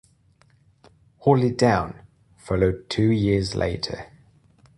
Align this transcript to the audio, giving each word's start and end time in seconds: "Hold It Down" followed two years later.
"Hold 1.17 1.43
It 1.43 1.59
Down" 1.59 1.93
followed 2.35 2.89
two 2.89 3.11
years 3.11 3.53
later. 3.53 4.07